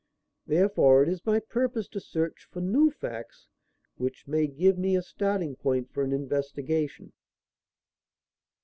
Therefore 0.47 1.03
it 1.03 1.09
is 1.09 1.27
my 1.27 1.39
purpose 1.39 1.87
to 1.89 1.99
search 1.99 2.47
for 2.49 2.59
new 2.59 2.89
facts 2.89 3.45
which 3.97 4.27
may 4.27 4.47
give 4.47 4.75
me 4.75 4.95
a 4.95 5.03
starting 5.03 5.55
point 5.55 5.93
for 5.93 6.01
an 6.01 6.11
investigation." 6.11 7.13